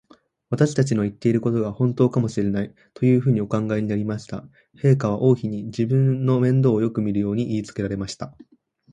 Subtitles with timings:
[0.49, 4.49] 私たちの言ってることが、ほんとかもしれない、というふうにお考えになりました。
[4.75, 8.35] 陛下は王妃に、私の面倒をよくみるように言いつけられました。